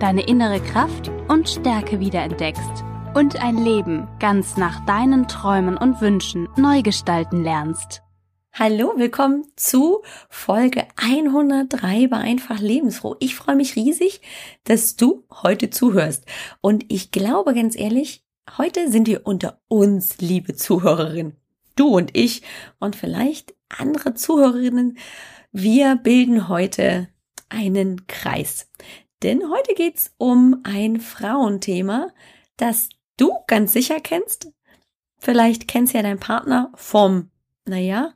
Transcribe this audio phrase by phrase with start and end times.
[0.00, 6.48] deine innere Kraft und Stärke wiederentdeckst und ein Leben ganz nach deinen Träumen und Wünschen
[6.56, 8.02] neu gestalten lernst.
[8.54, 13.16] Hallo, willkommen zu Folge 103 bei Einfach Lebensfroh.
[13.20, 14.22] Ich freue mich riesig,
[14.64, 16.24] dass du heute zuhörst.
[16.62, 18.24] Und ich glaube ganz ehrlich,
[18.56, 21.36] heute sind wir unter uns, liebe Zuhörerin.
[21.76, 22.40] Du und ich
[22.78, 24.96] und vielleicht andere Zuhörerinnen.
[25.52, 27.08] Wir bilden heute
[27.50, 28.66] einen Kreis.
[29.22, 32.08] Denn heute geht's um ein Frauenthema,
[32.56, 34.52] das du ganz sicher kennst.
[35.18, 37.30] Vielleicht kennst ja dein Partner vom,
[37.66, 38.14] naja,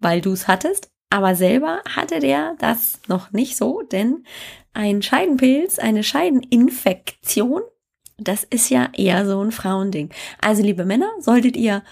[0.00, 0.90] weil du es hattest.
[1.10, 4.24] Aber selber hatte der das noch nicht so, denn
[4.72, 7.62] ein Scheidenpilz, eine Scheideninfektion,
[8.16, 10.10] das ist ja eher so ein Frauending.
[10.40, 11.82] Also liebe Männer, solltet ihr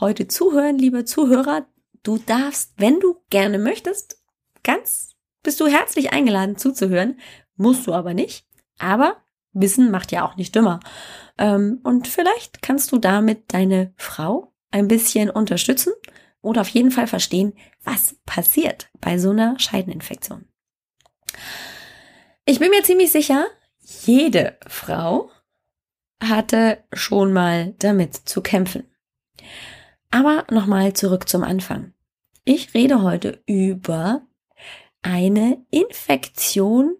[0.00, 1.66] heute zuhören, liebe Zuhörer,
[2.02, 4.22] du darfst, wenn du gerne möchtest,
[4.62, 5.10] ganz
[5.42, 7.18] bist du herzlich eingeladen zuzuhören,
[7.62, 8.46] musst du aber nicht.
[8.78, 9.16] Aber
[9.52, 10.80] Wissen macht ja auch nicht dümmer.
[11.38, 15.92] Ähm, und vielleicht kannst du damit deine Frau ein bisschen unterstützen
[16.40, 20.46] oder auf jeden Fall verstehen, was passiert bei so einer Scheideninfektion.
[22.44, 23.46] Ich bin mir ziemlich sicher,
[23.80, 25.30] jede Frau
[26.22, 28.84] hatte schon mal damit zu kämpfen.
[30.10, 31.94] Aber nochmal zurück zum Anfang.
[32.44, 34.22] Ich rede heute über
[35.02, 36.96] eine Infektion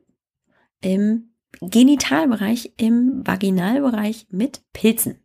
[0.83, 5.21] im Genitalbereich, im Vaginalbereich mit Pilzen.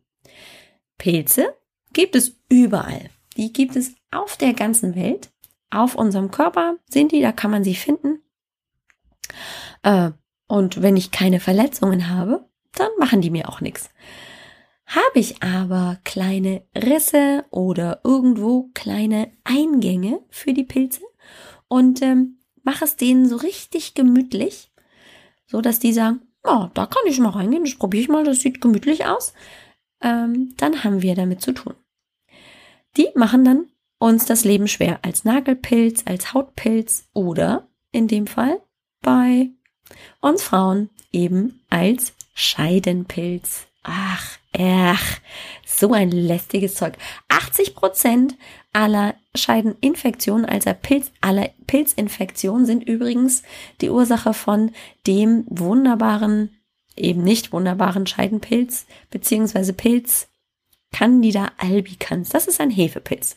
[0.98, 1.54] Pilze
[1.92, 3.10] gibt es überall.
[3.36, 5.30] Die gibt es auf der ganzen Welt.
[5.70, 8.20] Auf unserem Körper sind die, da kann man sie finden.
[9.82, 10.10] Äh,
[10.46, 13.90] und wenn ich keine Verletzungen habe, dann machen die mir auch nichts.
[14.86, 21.02] Habe ich aber kleine Risse oder irgendwo kleine Eingänge für die Pilze
[21.68, 24.67] und ähm, mache es denen so richtig gemütlich,
[25.48, 28.40] so dass die sagen, oh, da kann ich mal reingehen, das probiere ich mal, das
[28.40, 29.32] sieht gemütlich aus,
[30.00, 31.74] ähm, dann haben wir damit zu tun.
[32.96, 33.66] Die machen dann
[33.98, 38.60] uns das Leben schwer als Nagelpilz, als Hautpilz oder in dem Fall
[39.02, 39.50] bei
[40.20, 43.66] uns Frauen eben als Scheidenpilz.
[43.82, 45.18] Ach, ach,
[45.66, 46.98] so ein lästiges Zeug.
[47.28, 48.36] 80 Prozent
[48.72, 53.42] aller Scheideninfektionen, also Pilz, aller Pilzinfektionen sind übrigens
[53.80, 54.72] die Ursache von
[55.06, 56.56] dem wunderbaren,
[56.96, 60.28] eben nicht wunderbaren Scheidenpilz, beziehungsweise Pilz
[60.92, 62.30] Candida albicans.
[62.30, 63.36] Das ist ein Hefepilz.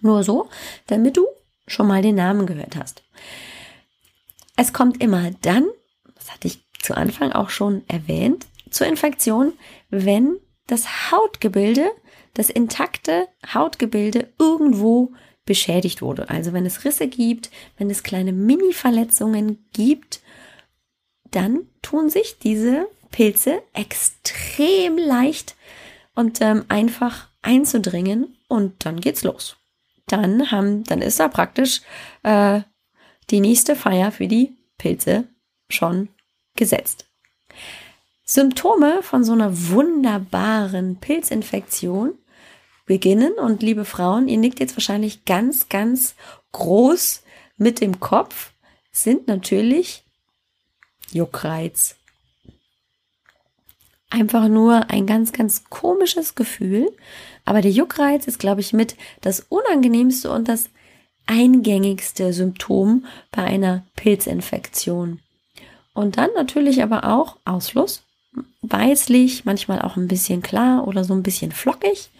[0.00, 0.48] Nur so,
[0.86, 1.26] damit du
[1.66, 3.02] schon mal den Namen gehört hast.
[4.56, 5.66] Es kommt immer dann,
[6.14, 9.52] das hatte ich zu Anfang auch schon erwähnt, zur Infektion,
[9.90, 10.36] wenn
[10.66, 11.90] das Hautgebilde,
[12.34, 15.12] das intakte Hautgebilde irgendwo
[15.44, 16.30] beschädigt wurde.
[16.30, 20.20] Also wenn es Risse gibt, wenn es kleine Mini-Verletzungen gibt,
[21.30, 25.56] dann tun sich diese Pilze extrem leicht
[26.14, 29.56] und ähm, einfach einzudringen und dann geht's los.
[30.06, 31.82] Dann haben, dann ist da praktisch
[32.22, 32.60] äh,
[33.30, 35.24] die nächste Feier für die Pilze
[35.68, 36.08] schon
[36.56, 37.06] gesetzt.
[38.24, 42.14] Symptome von so einer wunderbaren Pilzinfektion
[42.90, 46.16] beginnen und liebe Frauen, ihr nickt jetzt wahrscheinlich ganz, ganz
[46.50, 47.22] groß
[47.56, 48.50] mit dem Kopf,
[48.90, 50.02] sind natürlich
[51.12, 51.94] Juckreiz,
[54.10, 56.90] einfach nur ein ganz, ganz komisches Gefühl.
[57.44, 60.68] Aber der Juckreiz ist, glaube ich, mit das unangenehmste und das
[61.26, 65.20] eingängigste Symptom bei einer Pilzinfektion.
[65.94, 68.02] Und dann natürlich aber auch Ausfluss,
[68.62, 72.10] weißlich, manchmal auch ein bisschen klar oder so ein bisschen flockig.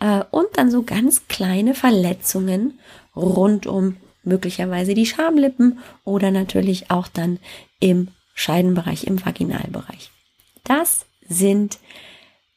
[0.00, 2.78] Äh, und dann so ganz kleine Verletzungen
[3.14, 7.38] rund um möglicherweise die Schamlippen oder natürlich auch dann
[7.80, 10.10] im Scheidenbereich, im Vaginalbereich.
[10.64, 11.78] Das sind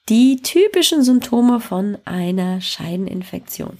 [0.10, 3.78] die typischen Symptome von einer Scheideninfektion.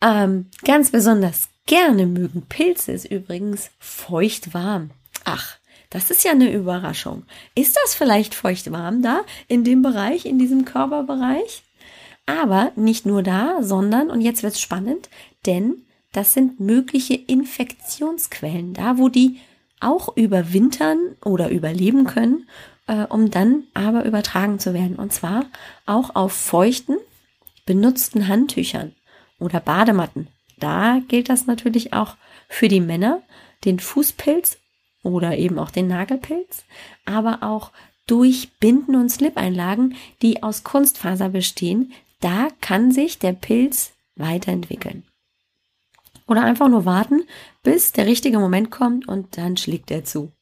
[0.00, 4.90] Ähm, ganz besonders gerne mögen Pilze es übrigens feucht warm.
[5.24, 5.56] Ach,
[5.90, 7.24] das ist ja eine Überraschung.
[7.54, 11.62] Ist das vielleicht feucht warm da in dem Bereich, in diesem Körperbereich?
[12.26, 15.10] Aber nicht nur da, sondern, und jetzt wird's spannend,
[15.46, 19.40] denn das sind mögliche Infektionsquellen, da wo die
[19.80, 22.48] auch überwintern oder überleben können,
[22.86, 24.96] äh, um dann aber übertragen zu werden.
[24.96, 25.46] Und zwar
[25.86, 26.96] auch auf feuchten,
[27.66, 28.94] benutzten Handtüchern
[29.38, 30.28] oder Badematten.
[30.58, 32.16] Da gilt das natürlich auch
[32.48, 33.22] für die Männer,
[33.64, 34.58] den Fußpilz
[35.02, 36.64] oder eben auch den Nagelpilz,
[37.04, 37.72] aber auch
[38.06, 41.92] durch Binden und Slip-Einlagen, die aus Kunstfaser bestehen,
[42.24, 45.04] da kann sich der Pilz weiterentwickeln.
[46.26, 47.24] Oder einfach nur warten,
[47.62, 50.32] bis der richtige Moment kommt und dann schlägt er zu.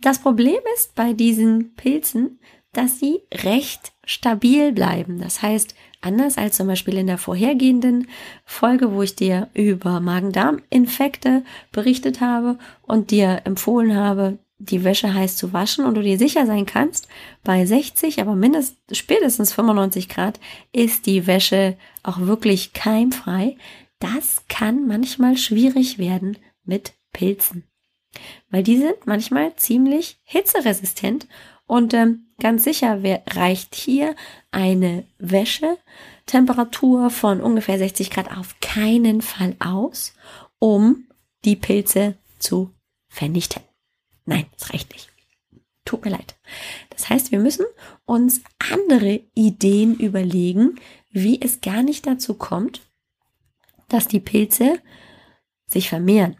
[0.00, 2.40] Das Problem ist bei diesen Pilzen,
[2.72, 5.18] dass sie recht stabil bleiben.
[5.18, 8.06] Das heißt, anders als zum Beispiel in der vorhergehenden
[8.44, 11.42] Folge, wo ich dir über Magen-Darm-Infekte
[11.72, 16.46] berichtet habe und dir empfohlen habe, die Wäsche heiß zu waschen und du dir sicher
[16.46, 17.08] sein kannst,
[17.44, 20.40] bei 60, aber mindestens spätestens 95 Grad
[20.72, 23.56] ist die Wäsche auch wirklich keimfrei.
[24.00, 27.64] Das kann manchmal schwierig werden mit Pilzen.
[28.50, 31.28] Weil die sind manchmal ziemlich hitzeresistent
[31.66, 34.16] und ähm, ganz sicher reicht hier
[34.50, 40.14] eine Wäschetemperatur von ungefähr 60 Grad auf keinen Fall aus,
[40.58, 41.06] um
[41.44, 42.72] die Pilze zu
[43.08, 43.67] vernichten.
[44.28, 45.08] Nein, das reicht nicht.
[45.86, 46.36] Tut mir leid.
[46.90, 47.64] Das heißt, wir müssen
[48.04, 50.78] uns andere Ideen überlegen,
[51.10, 52.82] wie es gar nicht dazu kommt,
[53.88, 54.80] dass die Pilze
[55.66, 56.36] sich vermehren.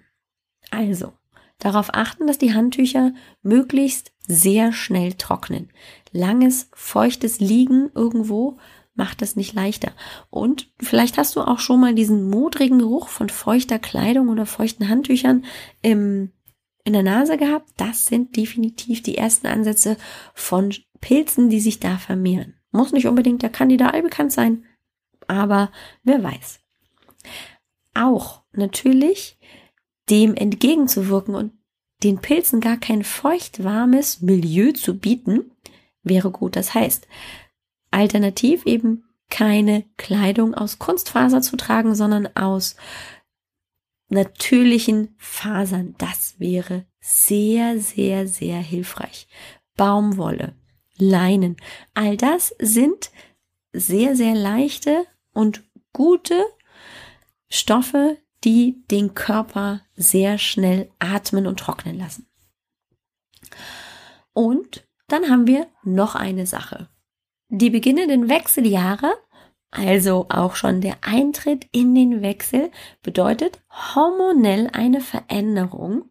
[0.70, 1.14] Also,
[1.56, 5.70] darauf achten, dass die Handtücher möglichst sehr schnell trocknen.
[6.12, 8.58] Langes, feuchtes Liegen irgendwo
[8.94, 9.92] macht es nicht leichter.
[10.28, 14.90] Und vielleicht hast du auch schon mal diesen modrigen Geruch von feuchter Kleidung oder feuchten
[14.90, 15.46] Handtüchern
[15.80, 16.32] im,
[16.88, 17.70] in der Nase gehabt.
[17.76, 19.96] Das sind definitiv die ersten Ansätze
[20.34, 22.54] von Pilzen, die sich da vermehren.
[22.72, 24.64] Muss nicht unbedingt der Candida allbekannt sein,
[25.26, 25.70] aber
[26.02, 26.60] wer weiß.
[27.94, 29.38] Auch natürlich
[30.10, 31.52] dem entgegenzuwirken und
[32.02, 35.50] den Pilzen gar kein feuchtwarmes Milieu zu bieten,
[36.02, 36.56] wäre gut.
[36.56, 37.06] Das heißt,
[37.90, 42.76] alternativ eben keine Kleidung aus Kunstfaser zu tragen, sondern aus
[44.08, 45.94] natürlichen Fasern.
[45.98, 49.28] Das wäre sehr, sehr, sehr hilfreich.
[49.76, 50.54] Baumwolle,
[50.96, 51.56] Leinen,
[51.94, 53.10] all das sind
[53.72, 55.62] sehr, sehr leichte und
[55.92, 56.44] gute
[57.48, 62.26] Stoffe, die den Körper sehr schnell atmen und trocknen lassen.
[64.32, 66.88] Und dann haben wir noch eine Sache.
[67.48, 69.12] Die beginnenden Wechseljahre,
[69.70, 72.70] also auch schon der Eintritt in den Wechsel,
[73.02, 76.10] bedeutet hormonell eine Veränderung.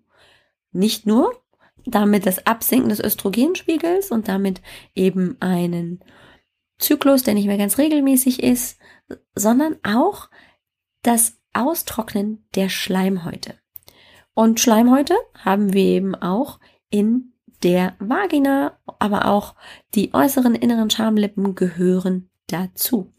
[0.71, 1.33] Nicht nur
[1.85, 4.61] damit das Absinken des Östrogenspiegels und damit
[4.93, 6.03] eben einen
[6.77, 8.77] Zyklus, der nicht mehr ganz regelmäßig ist,
[9.35, 10.29] sondern auch
[11.01, 13.55] das Austrocknen der Schleimhäute.
[14.33, 16.59] Und Schleimhäute haben wir eben auch
[16.89, 17.33] in
[17.63, 19.55] der Vagina, aber auch
[19.95, 23.13] die äußeren inneren Schamlippen gehören dazu.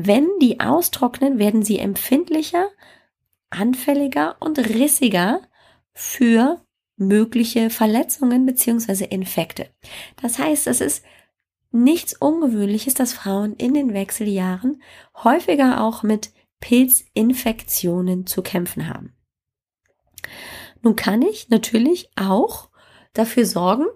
[0.00, 2.68] Wenn die austrocknen, werden sie empfindlicher,
[3.50, 5.40] anfälliger und rissiger
[5.92, 6.64] für
[6.96, 9.68] mögliche Verletzungen beziehungsweise Infekte.
[10.22, 11.04] Das heißt, es ist
[11.72, 14.80] nichts Ungewöhnliches, dass Frauen in den Wechseljahren
[15.24, 16.30] häufiger auch mit
[16.60, 19.16] Pilzinfektionen zu kämpfen haben.
[20.80, 22.70] Nun kann ich natürlich auch
[23.14, 23.86] dafür sorgen,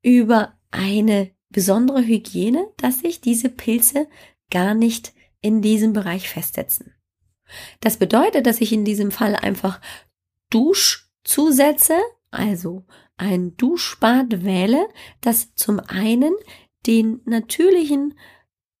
[0.00, 4.08] über eine besondere Hygiene, dass sich diese Pilze
[4.50, 5.12] gar nicht
[5.44, 6.94] in diesem Bereich festsetzen.
[7.80, 9.78] Das bedeutet, dass ich in diesem Fall einfach
[10.48, 12.86] Duschzusätze, also
[13.18, 14.88] ein Duschbad wähle,
[15.20, 16.34] das zum einen
[16.86, 18.18] den natürlichen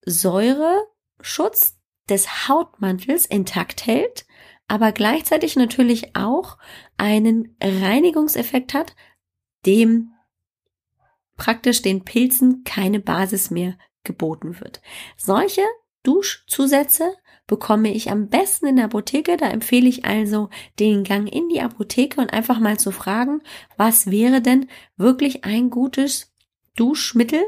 [0.06, 1.78] Säureschutz
[2.08, 4.24] des Hautmantels intakt hält,
[4.66, 6.56] aber gleichzeitig natürlich auch
[6.96, 8.96] einen Reinigungseffekt hat,
[9.66, 10.12] dem
[11.36, 14.80] praktisch den Pilzen keine Basis mehr geboten wird.
[15.18, 15.62] Solche
[16.04, 17.14] Duschzusätze
[17.46, 19.36] bekomme ich am besten in der Apotheke.
[19.36, 23.42] Da empfehle ich also den Gang in die Apotheke und einfach mal zu fragen,
[23.76, 26.32] was wäre denn wirklich ein gutes
[26.76, 27.42] Duschmittel,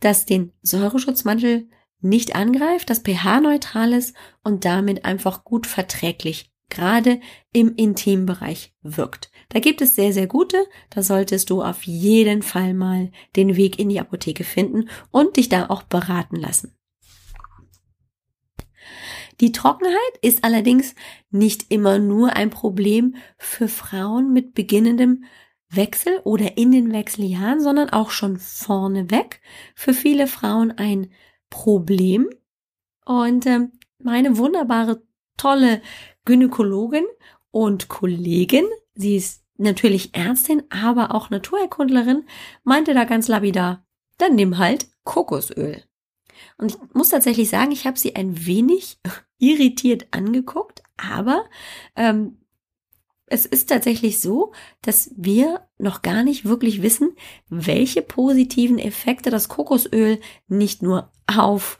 [0.00, 1.68] das den Säureschutzmantel
[2.00, 7.20] nicht angreift, das pH-neutral ist und damit einfach gut verträglich gerade
[7.52, 9.30] im Intimbereich wirkt.
[9.50, 10.66] Da gibt es sehr, sehr gute.
[10.90, 15.48] Da solltest du auf jeden Fall mal den Weg in die Apotheke finden und dich
[15.48, 16.76] da auch beraten lassen.
[19.40, 20.94] Die Trockenheit ist allerdings
[21.30, 25.24] nicht immer nur ein Problem für Frauen mit beginnendem
[25.68, 29.40] Wechsel oder in den Wechseljahren, sondern auch schon vorneweg
[29.74, 31.10] für viele Frauen ein
[31.50, 32.28] Problem.
[33.04, 35.02] Und äh, meine wunderbare,
[35.36, 35.82] tolle
[36.24, 37.04] Gynäkologin
[37.50, 42.24] und Kollegin, sie ist natürlich Ärztin, aber auch Naturerkundlerin,
[42.62, 43.86] meinte da ganz lapidar,
[44.18, 45.82] dann nimm halt Kokosöl.
[46.58, 48.98] Und ich muss tatsächlich sagen, ich habe sie ein wenig
[49.38, 51.44] irritiert angeguckt, aber
[51.96, 52.38] ähm,
[53.26, 57.16] es ist tatsächlich so, dass wir noch gar nicht wirklich wissen,
[57.48, 61.78] welche positiven Effekte das Kokosöl nicht nur auf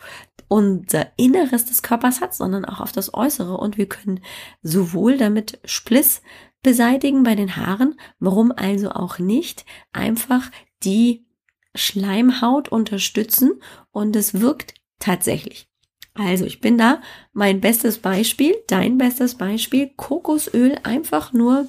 [0.48, 3.56] unser Inneres des Körpers hat, sondern auch auf das Äußere.
[3.56, 4.20] Und wir können
[4.62, 6.22] sowohl damit Spliss
[6.62, 10.50] beseitigen bei den Haaren, warum also auch nicht einfach
[10.82, 11.26] die
[11.74, 15.68] Schleimhaut unterstützen und es wirkt tatsächlich.
[16.14, 17.02] Also ich bin da
[17.32, 21.66] mein bestes Beispiel, dein bestes Beispiel, Kokosöl einfach nur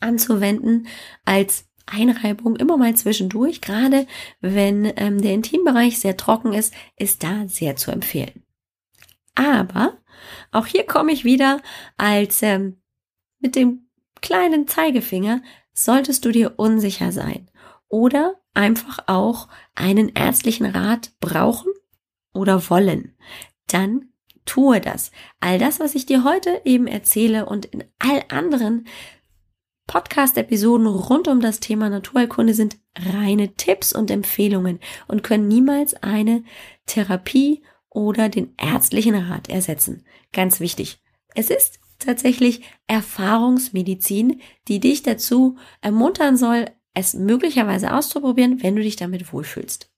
[0.00, 0.86] anzuwenden
[1.24, 4.06] als Einreibung immer mal zwischendurch, gerade
[4.40, 8.42] wenn ähm, der Intimbereich sehr trocken ist, ist da sehr zu empfehlen.
[9.34, 9.98] Aber
[10.52, 11.60] auch hier komme ich wieder
[11.96, 12.80] als ähm,
[13.38, 13.88] mit dem
[14.20, 15.42] kleinen Zeigefinger,
[15.72, 17.50] solltest du dir unsicher sein
[17.88, 21.72] oder einfach auch einen ärztlichen Rat brauchen
[22.32, 23.16] oder wollen,
[23.66, 24.10] dann
[24.44, 25.10] tue das.
[25.40, 28.86] All das, was ich dir heute eben erzähle und in all anderen
[29.86, 36.44] Podcast-Episoden rund um das Thema Naturheilkunde sind reine Tipps und Empfehlungen und können niemals eine
[36.86, 40.04] Therapie oder den ärztlichen Rat ersetzen.
[40.32, 41.02] Ganz wichtig.
[41.34, 48.96] Es ist tatsächlich Erfahrungsmedizin, die dich dazu ermuntern soll, es möglicherweise auszuprobieren, wenn du dich
[48.96, 49.90] damit wohlfühlst.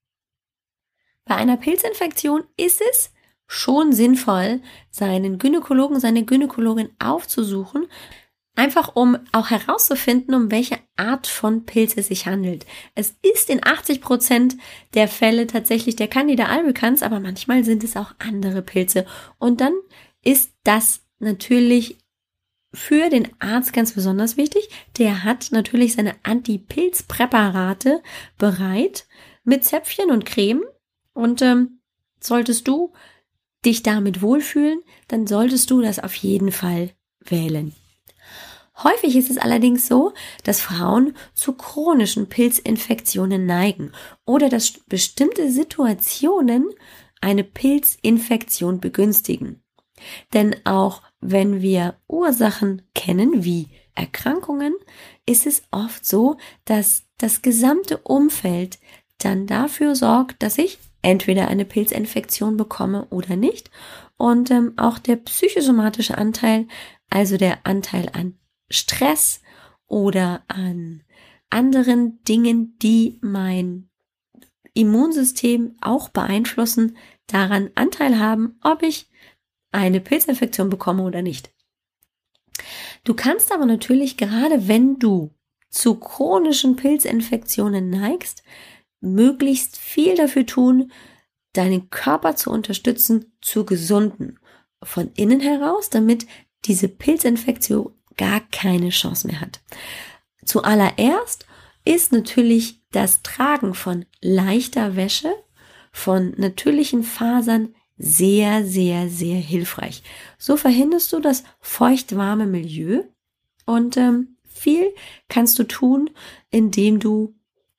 [1.25, 3.13] Bei einer Pilzinfektion ist es
[3.47, 4.61] schon sinnvoll,
[4.91, 7.87] seinen Gynäkologen, seine Gynäkologin aufzusuchen,
[8.57, 12.67] einfach um auch herauszufinden, um welche Art von Pilz es sich handelt.
[12.95, 14.57] Es ist in 80 Prozent
[14.95, 19.07] der Fälle tatsächlich der Candida albicans, aber manchmal sind es auch andere Pilze.
[19.38, 19.75] Und dann
[20.23, 21.99] ist das natürlich
[22.73, 24.69] für den Arzt ganz besonders wichtig.
[24.99, 28.03] Der hat natürlich seine Anti-Pilz-Präparate
[28.38, 29.07] bereit
[29.45, 30.65] mit Zäpfchen und Creme.
[31.15, 31.81] Und ähm,
[32.21, 32.93] solltest du
[33.67, 37.75] dich damit wohlfühlen, dann solltest du das auf jeden Fall wählen.
[38.83, 40.13] Häufig ist es allerdings so,
[40.45, 43.93] dass Frauen zu chronischen Pilzinfektionen neigen
[44.27, 46.69] oder dass bestimmte Situationen
[47.21, 49.63] eine Pilzinfektion begünstigen.
[50.35, 54.75] Denn auch wenn wir Ursachen kennen, wie Erkrankungen,
[55.25, 58.79] ist es oft so, dass das gesamte Umfeld
[59.19, 63.71] dann dafür sorgt, dass ich entweder eine Pilzinfektion bekomme oder nicht.
[64.17, 66.67] Und ähm, auch der psychosomatische Anteil,
[67.09, 68.37] also der Anteil an
[68.69, 69.41] Stress
[69.87, 71.05] oder an
[71.49, 73.89] anderen Dingen, die mein
[74.75, 76.97] Immunsystem auch beeinflussen,
[77.29, 79.09] daran Anteil haben, ob ich
[79.71, 81.53] eine Pilzinfektion bekomme oder nicht.
[83.05, 85.31] Du kannst aber natürlich gerade, wenn du
[85.71, 88.43] zu chronischen Pilzinfektionen neigst,
[89.15, 90.93] möglichst viel dafür tun,
[91.53, 94.39] deinen Körper zu unterstützen, zu gesunden.
[94.83, 96.27] Von innen heraus, damit
[96.65, 99.61] diese Pilzinfektion gar keine Chance mehr hat.
[100.45, 101.47] Zuallererst
[101.85, 105.33] ist natürlich das Tragen von leichter Wäsche,
[105.93, 110.03] von natürlichen Fasern sehr, sehr, sehr hilfreich.
[110.39, 113.05] So verhinderst du das feuchtwarme Milieu
[113.65, 114.93] und ähm, viel
[115.29, 116.11] kannst du tun,
[116.51, 117.36] indem du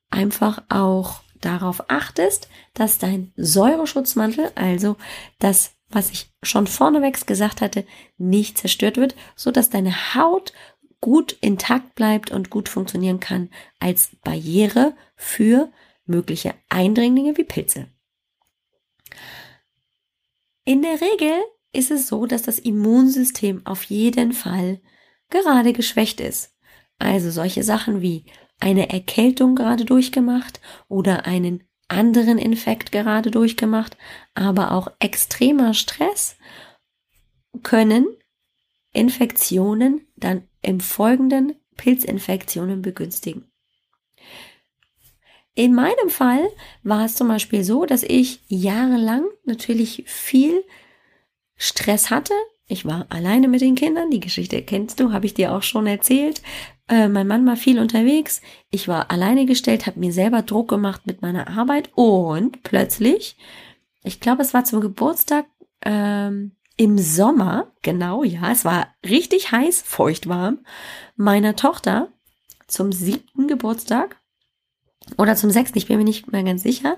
[0.10, 4.98] einfach auch darauf achtest, dass dein Säureschutzmantel, also
[5.40, 7.86] das, was ich schon vorneweg gesagt hatte,
[8.18, 10.54] nicht zerstört wird, so dass deine Haut
[11.00, 13.50] gut intakt bleibt und gut funktionieren kann
[13.80, 15.72] als Barriere für
[16.06, 17.88] mögliche Eindringlinge wie Pilze.
[20.66, 21.34] In der Regel
[21.72, 24.82] ist es so, dass das Immunsystem auf jeden Fall
[25.30, 26.56] gerade geschwächt ist.
[27.00, 28.26] Also solche Sachen wie
[28.60, 33.98] eine Erkältung gerade durchgemacht oder einen anderen Infekt gerade durchgemacht,
[34.34, 36.36] aber auch extremer Stress
[37.64, 38.08] können
[38.94, 43.50] Infektionen dann im folgenden Pilzinfektionen begünstigen.
[45.54, 46.48] In meinem Fall
[46.84, 50.64] war es zum Beispiel so, dass ich jahrelang natürlich viel
[51.56, 52.34] Stress hatte.
[52.68, 54.12] Ich war alleine mit den Kindern.
[54.12, 56.42] Die Geschichte kennst du, habe ich dir auch schon erzählt.
[56.90, 58.42] Äh, mein Mann war viel unterwegs.
[58.72, 63.38] Ich war alleine gestellt, habe mir selber Druck gemacht mit meiner Arbeit und plötzlich,
[64.04, 65.46] ich glaube, es war zum Geburtstag
[65.84, 70.60] ähm, im Sommer, genau, ja, es war richtig heiß, feuchtwarm,
[71.16, 72.10] meiner Tochter
[72.68, 74.18] zum siebten Geburtstag
[75.18, 76.98] oder zum sechsten, ich bin mir nicht mehr ganz sicher,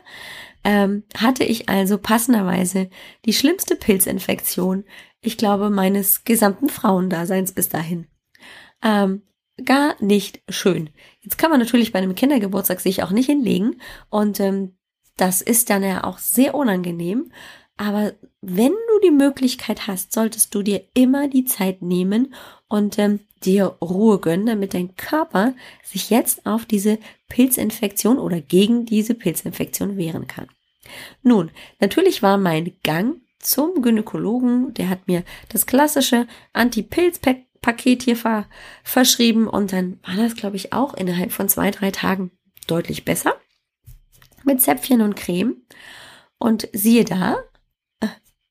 [0.63, 2.89] ähm, hatte ich also passenderweise
[3.25, 4.84] die schlimmste Pilzinfektion,
[5.22, 8.08] ich glaube, meines gesamten Frauendaseins bis dahin.
[8.84, 9.24] Ähm,
[9.65, 10.89] gar nicht schön.
[11.21, 14.75] Jetzt kann man natürlich bei einem Kindergeburtstag sich auch nicht hinlegen und ähm,
[15.17, 17.31] das ist dann ja auch sehr unangenehm.
[17.75, 22.33] Aber wenn du die Möglichkeit hast, solltest du dir immer die Zeit nehmen
[22.67, 26.99] und ähm, dir Ruhe gönnen, damit dein Körper sich jetzt auf diese
[27.29, 30.47] Pilzinfektion oder gegen diese Pilzinfektion wehren kann.
[31.23, 36.27] Nun, natürlich war mein Gang zum Gynäkologen, der hat mir das klassische
[37.61, 38.45] Anti-Pilz-Paket hier ver
[38.83, 42.31] verschrieben und dann war das, glaube ich, auch innerhalb von zwei, drei Tagen
[42.67, 43.35] deutlich besser
[44.43, 45.57] mit Zäpfchen und Creme.
[46.37, 47.37] Und siehe da,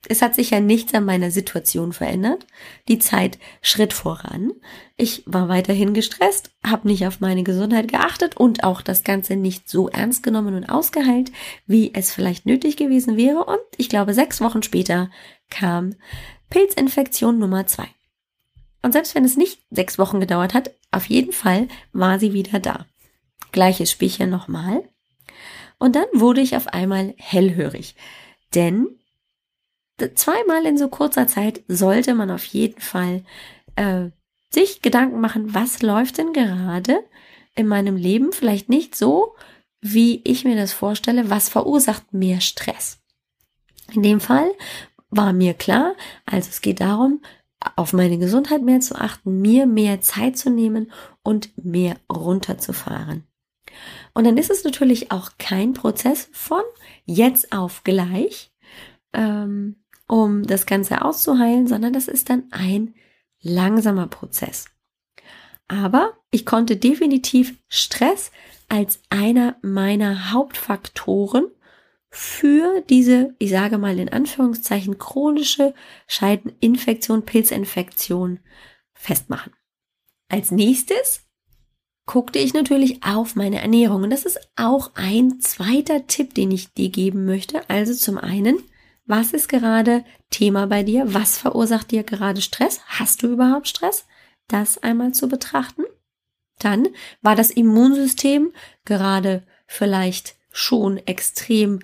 [0.09, 2.47] es hat sich ja nichts an meiner Situation verändert.
[2.87, 4.53] Die Zeit schritt voran.
[4.97, 9.69] Ich war weiterhin gestresst, habe nicht auf meine Gesundheit geachtet und auch das Ganze nicht
[9.69, 11.33] so ernst genommen und ausgeheilt,
[11.67, 13.45] wie es vielleicht nötig gewesen wäre.
[13.45, 15.11] Und ich glaube, sechs Wochen später
[15.51, 15.95] kam
[16.51, 17.89] Pilzinfektion Nummer zwei.
[18.83, 22.61] Und selbst wenn es nicht sechs Wochen gedauert hat, auf jeden Fall war sie wieder
[22.61, 22.87] da.
[23.53, 24.89] Gleiches Spielchen nochmal.
[25.79, 27.95] Und dann wurde ich auf einmal hellhörig.
[28.55, 28.89] Denn
[30.15, 33.25] zweimal in so kurzer Zeit sollte man auf jeden Fall
[33.77, 34.11] äh,
[34.51, 37.01] sich Gedanken machen, was läuft denn gerade
[37.55, 39.35] in meinem Leben vielleicht nicht so,
[39.81, 42.99] wie ich mir das vorstelle, was verursacht mehr Stress.
[43.93, 44.51] In dem Fall
[45.11, 45.95] war mir klar,
[46.27, 47.23] also es geht darum,
[47.77, 50.91] auf meine Gesundheit mehr zu achten, mir mehr Zeit zu nehmen
[51.23, 53.25] und mehr runterzufahren.
[54.15, 56.63] Und dann ist es natürlich auch kein Prozess von
[57.05, 58.53] jetzt auf gleich,
[59.13, 62.95] ähm, um das Ganze auszuheilen, sondern das ist dann ein
[63.41, 64.67] langsamer Prozess.
[65.69, 68.33] Aber ich konnte definitiv Stress
[68.69, 71.47] als einer meiner Hauptfaktoren
[72.11, 75.75] für diese, ich sage mal in Anführungszeichen, chronische
[76.07, 78.41] Scheideninfektion, Pilzinfektion
[78.95, 79.53] festmachen.
[80.29, 81.29] Als nächstes
[82.07, 84.03] guckte ich natürlich auf meine Ernährung.
[84.03, 87.69] Und das ist auch ein zweiter Tipp, den ich dir geben möchte.
[87.69, 88.59] Also zum einen,
[89.07, 91.15] was ist gerade Thema bei dir?
[91.15, 92.81] Was verursacht dir gerade Stress?
[92.87, 94.07] Hast du überhaupt Stress?
[94.49, 95.85] Das einmal zu betrachten.
[96.59, 96.89] Dann
[97.21, 98.53] war das Immunsystem
[98.85, 101.81] gerade vielleicht schon extrem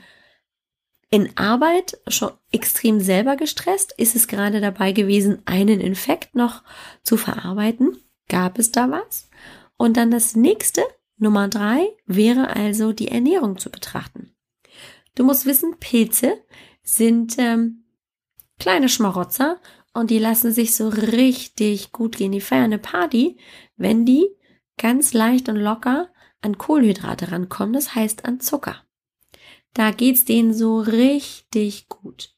[1.14, 3.94] in Arbeit, schon extrem selber gestresst?
[3.96, 6.64] Ist es gerade dabei gewesen, einen Infekt noch
[7.04, 7.96] zu verarbeiten?
[8.28, 9.30] Gab es da was?
[9.76, 10.82] Und dann das nächste,
[11.16, 14.34] Nummer drei, wäre also die Ernährung zu betrachten.
[15.14, 16.36] Du musst wissen, Pilze
[16.82, 17.84] sind ähm,
[18.58, 19.60] kleine Schmarotzer
[19.92, 22.32] und die lassen sich so richtig gut gehen.
[22.32, 23.38] Die feiern eine Party,
[23.76, 24.26] wenn die
[24.78, 26.08] ganz leicht und locker
[26.40, 28.83] an Kohlenhydrate rankommen, das heißt an Zucker.
[29.74, 32.32] Da geht's denen so richtig gut.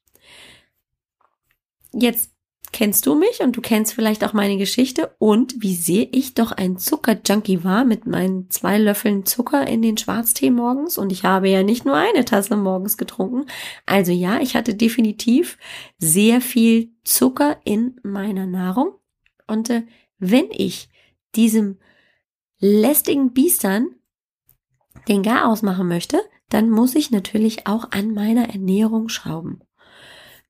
[1.93, 2.33] Jetzt
[2.73, 6.53] kennst du mich und du kennst vielleicht auch meine Geschichte und wie sehr ich doch
[6.53, 11.49] ein Zuckerjunkie war mit meinen zwei Löffeln Zucker in den Schwarztee morgens und ich habe
[11.49, 13.47] ja nicht nur eine Tasse morgens getrunken.
[13.87, 15.57] Also ja, ich hatte definitiv
[15.99, 18.93] sehr viel Zucker in meiner Nahrung
[19.47, 19.83] und äh,
[20.19, 20.91] wenn ich
[21.35, 21.79] diesem
[22.59, 23.89] lästigen Biestern
[25.09, 29.63] den Gar ausmachen möchte, dann muss ich natürlich auch an meiner Ernährung schrauben.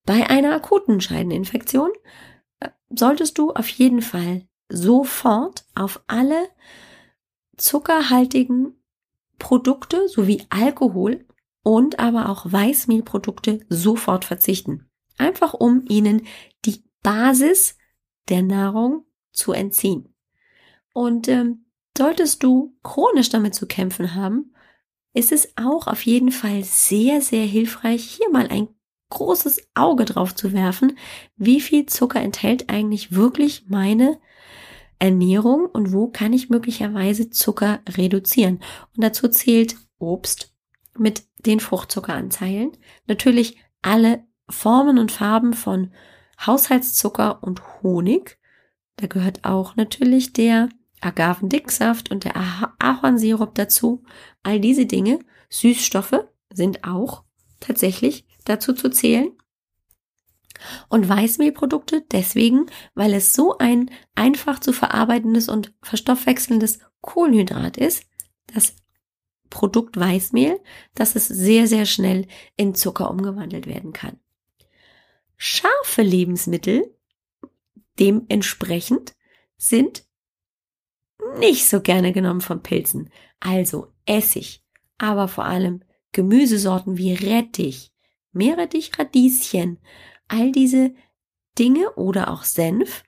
[0.05, 1.91] Bei einer akuten Scheideninfektion
[2.61, 6.49] äh, solltest du auf jeden Fall sofort auf alle
[7.57, 8.75] zuckerhaltigen
[9.39, 11.27] Produkte sowie Alkohol
[11.63, 14.89] und aber auch Weißmehlprodukte sofort verzichten.
[15.19, 16.27] Einfach um ihnen
[16.65, 17.77] die Basis
[18.29, 20.15] der Nahrung zu entziehen.
[20.93, 24.55] Und ähm, solltest du chronisch damit zu kämpfen haben,
[25.17, 28.69] ist es auch auf jeden Fall sehr, sehr hilfreich, hier mal ein
[29.09, 30.99] großes Auge drauf zu werfen,
[31.37, 34.19] wie viel Zucker enthält eigentlich wirklich meine
[34.99, 38.61] Ernährung und wo kann ich möglicherweise Zucker reduzieren.
[38.95, 40.55] Und dazu zählt Obst
[40.99, 42.73] mit den Fruchtzuckeranteilen,
[43.07, 45.93] natürlich alle Formen und Farben von
[46.45, 48.39] Haushaltszucker und Honig.
[48.97, 50.69] Da gehört auch natürlich der
[51.01, 52.35] Agavendicksaft und der
[52.79, 54.03] Ahornsirup dazu.
[54.43, 57.25] All diese Dinge, Süßstoffe, sind auch
[57.61, 59.31] tatsächlich dazu zu zählen.
[60.89, 68.05] Und Weißmehlprodukte deswegen, weil es so ein einfach zu verarbeitendes und verstoffwechselndes Kohlenhydrat ist,
[68.47, 68.75] das
[69.51, 70.61] Produkt Weißmehl,
[70.95, 74.19] dass es sehr, sehr schnell in Zucker umgewandelt werden kann.
[75.37, 76.95] Scharfe Lebensmittel
[77.99, 79.15] dementsprechend
[79.57, 80.06] sind
[81.39, 83.11] nicht so gerne genommen von Pilzen.
[83.41, 84.63] Also Essig,
[84.99, 87.93] aber vor allem Gemüsesorten wie Rettich,
[88.33, 89.79] Meerrettich, Radieschen,
[90.29, 90.95] all diese
[91.59, 93.05] Dinge oder auch Senf,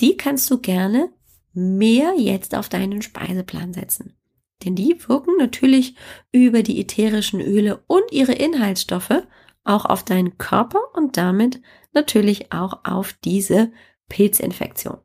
[0.00, 1.12] die kannst du gerne
[1.52, 4.16] mehr jetzt auf deinen Speiseplan setzen.
[4.64, 5.94] Denn die wirken natürlich
[6.32, 9.22] über die ätherischen Öle und ihre Inhaltsstoffe
[9.62, 11.60] auch auf deinen Körper und damit
[11.92, 13.72] natürlich auch auf diese
[14.08, 14.98] Pilzinfektion.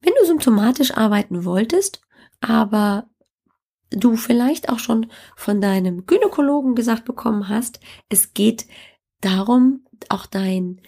[0.00, 2.02] Wenn du symptomatisch arbeiten wolltest,
[2.40, 3.08] aber
[3.90, 8.66] du vielleicht auch schon von deinem Gynäkologen gesagt bekommen hast, es geht
[9.20, 10.80] darum, auch dein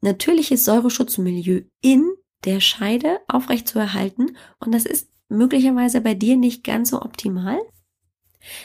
[0.00, 2.06] natürliches Säureschutzmilieu in
[2.44, 7.58] der Scheide aufrechtzuerhalten und das ist möglicherweise bei dir nicht ganz so optimal,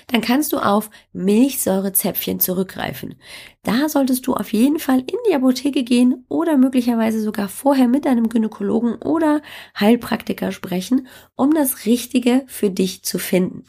[0.07, 3.15] dann kannst du auf Milchsäurezäpfchen zurückgreifen.
[3.63, 8.05] Da solltest du auf jeden Fall in die Apotheke gehen oder möglicherweise sogar vorher mit
[8.05, 9.41] deinem Gynäkologen oder
[9.79, 13.63] Heilpraktiker sprechen, um das Richtige für dich zu finden.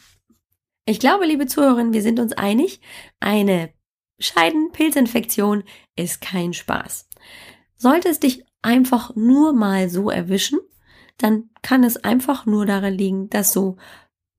[0.84, 2.80] Ich glaube, liebe Zuhörerinnen, wir sind uns einig,
[3.20, 3.70] eine
[4.18, 5.64] Scheidenpilzinfektion
[5.96, 7.08] ist kein Spaß.
[7.76, 10.60] Sollte es dich einfach nur mal so erwischen,
[11.18, 13.76] dann kann es einfach nur daran liegen, dass du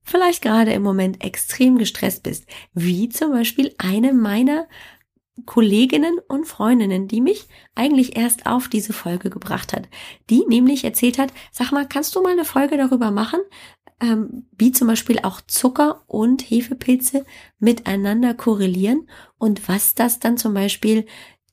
[0.03, 4.67] vielleicht gerade im Moment extrem gestresst bist, wie zum Beispiel eine meiner
[5.45, 9.89] Kolleginnen und Freundinnen, die mich eigentlich erst auf diese Folge gebracht hat,
[10.29, 13.39] die nämlich erzählt hat, sag mal, kannst du mal eine Folge darüber machen,
[13.99, 17.25] ähm, wie zum Beispiel auch Zucker und Hefepilze
[17.57, 21.05] miteinander korrelieren und was das dann zum Beispiel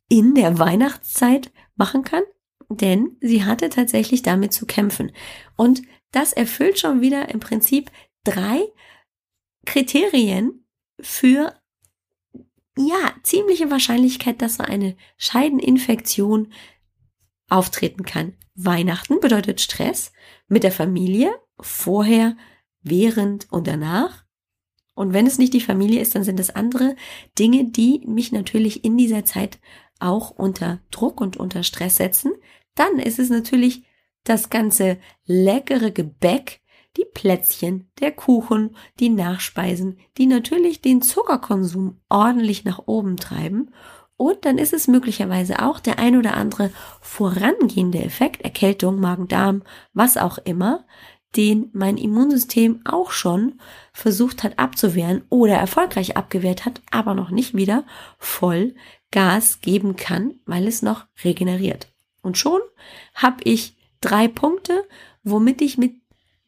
[0.09, 2.23] in der Weihnachtszeit machen kann?
[2.69, 5.11] Denn sie hatte tatsächlich damit zu kämpfen.
[5.57, 5.83] Und
[6.13, 7.91] das erfüllt schon wieder im Prinzip
[8.25, 8.61] drei
[9.65, 10.65] Kriterien
[11.01, 11.55] für
[12.77, 16.53] ja, ziemliche Wahrscheinlichkeit, dass so eine Scheideninfektion
[17.49, 18.35] auftreten kann.
[18.55, 20.13] Weihnachten bedeutet Stress
[20.49, 22.37] mit der Familie, vorher,
[22.83, 24.25] während und danach.
[24.95, 26.97] Und wenn es nicht die Familie ist, dann sind es andere
[27.39, 29.59] Dinge, die mich natürlich in dieser Zeit
[29.99, 32.33] auch unter Druck und unter Stress setzen.
[32.75, 33.85] Dann ist es natürlich
[34.25, 36.61] das ganze leckere Gebäck,
[37.01, 43.71] die Plätzchen, der Kuchen, die Nachspeisen, die natürlich den Zuckerkonsum ordentlich nach oben treiben.
[44.17, 49.63] Und dann ist es möglicherweise auch der ein oder andere vorangehende Effekt, Erkältung, Magen-Darm,
[49.95, 50.85] was auch immer,
[51.37, 53.61] den mein Immunsystem auch schon
[53.93, 57.85] versucht hat abzuwehren oder erfolgreich abgewehrt hat, aber noch nicht wieder
[58.19, 58.75] voll
[59.11, 61.93] Gas geben kann, weil es noch regeneriert.
[62.21, 62.61] Und schon
[63.15, 64.85] habe ich drei Punkte,
[65.23, 66.00] womit ich mit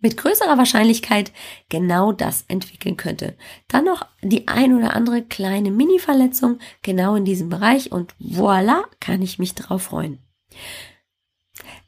[0.02, 1.32] mit größerer Wahrscheinlichkeit
[1.70, 3.34] genau das entwickeln könnte.
[3.68, 9.22] Dann noch die ein oder andere kleine Mini-Verletzung genau in diesem Bereich und voila, kann
[9.22, 10.18] ich mich drauf freuen.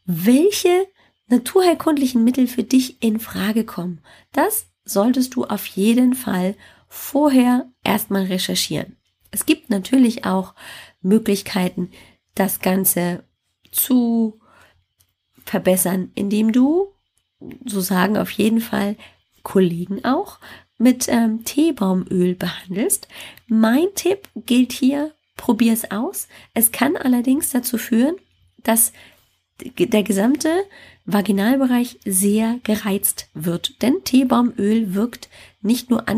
[0.07, 0.87] Welche
[1.29, 4.01] naturheilkundlichen Mittel für dich in Frage kommen.
[4.33, 6.55] Das solltest du auf jeden Fall
[6.89, 8.97] vorher erstmal recherchieren.
[9.31, 10.55] Es gibt natürlich auch
[11.01, 11.91] Möglichkeiten,
[12.35, 13.25] das Ganze
[13.73, 14.41] zu
[15.45, 16.94] verbessern, indem du,
[17.65, 18.97] so sagen auf jeden Fall
[19.43, 20.39] Kollegen auch,
[20.79, 23.09] mit ähm, Teebaumöl behandelst.
[23.47, 26.29] Mein Tipp gilt hier, probier es aus.
[26.53, 28.17] Es kann allerdings dazu führen,
[28.63, 28.93] dass
[29.61, 30.51] der gesamte
[31.05, 33.81] Vaginalbereich sehr gereizt wird.
[33.83, 35.29] Denn Teebaumöl wirkt
[35.63, 36.09] nicht nur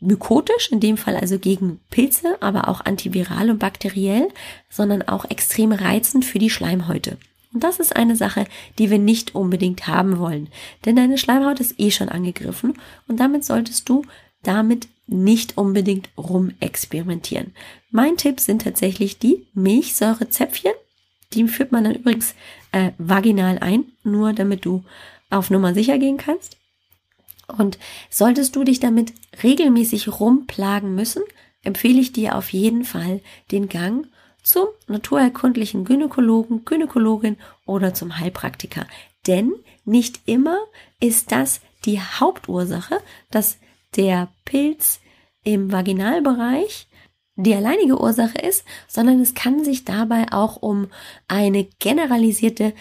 [0.00, 4.28] antimykotisch, in dem Fall also gegen Pilze, aber auch antiviral und bakteriell,
[4.68, 7.18] sondern auch extrem reizend für die Schleimhäute.
[7.52, 8.46] Und das ist eine Sache,
[8.78, 10.48] die wir nicht unbedingt haben wollen.
[10.84, 12.74] Denn deine Schleimhaut ist eh schon angegriffen
[13.08, 14.04] und damit solltest du
[14.42, 17.52] damit nicht unbedingt rumexperimentieren.
[17.90, 20.72] Mein Tipp sind tatsächlich die Milchsäurezäpfchen.
[21.32, 22.34] Die führt man dann übrigens
[22.72, 24.84] äh, vaginal ein, nur damit du
[25.28, 26.56] auf Nummer sicher gehen kannst.
[27.48, 31.22] Und solltest du dich damit regelmäßig rumplagen müssen,
[31.62, 34.06] empfehle ich dir auf jeden Fall den Gang
[34.42, 38.86] zum naturerkundlichen Gynäkologen, Gynäkologin oder zum Heilpraktiker.
[39.26, 39.52] Denn
[39.84, 40.58] nicht immer
[41.00, 42.98] ist das die Hauptursache,
[43.30, 43.58] dass
[43.96, 45.00] der Pilz
[45.42, 46.88] im Vaginalbereich
[47.36, 50.88] die alleinige Ursache ist, sondern es kann sich dabei auch um
[51.28, 52.74] eine generalisierte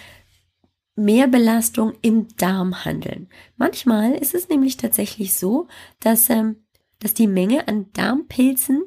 [0.96, 3.30] Mehrbelastung im Darm handeln.
[3.56, 5.68] Manchmal ist es nämlich tatsächlich so,
[6.02, 6.58] dass, ähm,
[7.00, 8.84] dass die Menge an Darmpilzen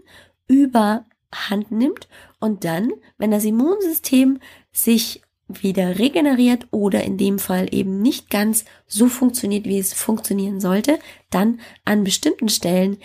[1.33, 2.09] überhand nimmt
[2.41, 4.39] und dann, wenn das Immunsystem
[4.71, 10.61] sich wieder regeneriert oder in dem Fall eben nicht ganz so funktioniert, wie es funktionieren
[10.61, 10.99] sollte,
[11.31, 12.99] dann an bestimmten Stellen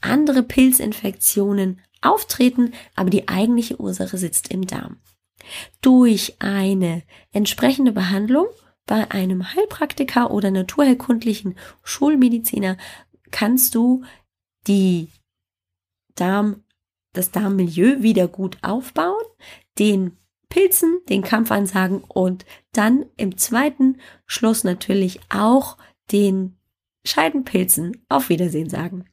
[0.00, 4.96] andere Pilzinfektionen auftreten, aber die eigentliche Ursache sitzt im Darm.
[5.80, 8.46] Durch eine entsprechende Behandlung
[8.86, 12.76] bei einem Heilpraktiker oder naturheilkundlichen Schulmediziner
[13.30, 14.02] kannst du
[14.66, 15.08] die
[16.14, 16.64] Darm,
[17.12, 19.22] das Darmmilieu wieder gut aufbauen,
[19.78, 20.16] den
[20.52, 23.96] Pilzen den Kampf ansagen und dann im zweiten
[24.26, 25.78] Schluss natürlich auch
[26.10, 26.58] den
[27.06, 29.06] Scheidenpilzen auf Wiedersehen sagen.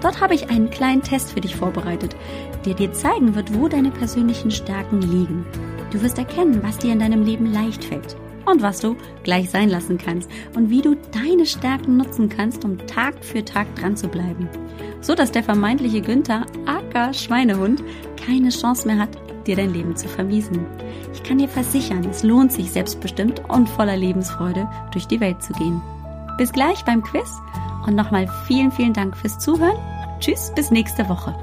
[0.00, 2.14] Dort habe ich einen kleinen Test für dich vorbereitet,
[2.64, 5.44] der dir zeigen wird, wo deine persönlichen Stärken liegen.
[5.90, 8.16] Du wirst erkennen, was dir in deinem Leben leicht fällt
[8.46, 12.78] und was du gleich sein lassen kannst und wie du deine Stärken nutzen kannst, um
[12.86, 14.48] Tag für Tag dran zu bleiben.
[15.00, 17.82] So dass der vermeintliche Günther, aka Schweinehund,
[18.24, 19.10] keine Chance mehr hat,
[19.46, 20.66] dir dein Leben zu vermiesen.
[21.12, 25.52] Ich kann dir versichern, es lohnt sich selbstbestimmt und voller Lebensfreude durch die Welt zu
[25.54, 25.80] gehen.
[26.36, 27.30] Bis gleich beim Quiz
[27.86, 29.76] und nochmal vielen, vielen Dank fürs Zuhören.
[30.20, 31.34] Tschüss, bis nächste Woche.